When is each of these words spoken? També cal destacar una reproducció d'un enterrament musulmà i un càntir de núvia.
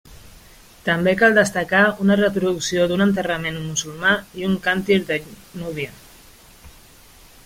També 0.85 1.11
cal 1.17 1.35
destacar 1.39 1.81
una 2.05 2.15
reproducció 2.21 2.87
d'un 2.91 3.05
enterrament 3.05 3.59
musulmà 3.67 4.13
i 4.41 4.47
un 4.49 4.55
càntir 4.69 4.97
de 5.11 5.19
núvia. 5.63 5.93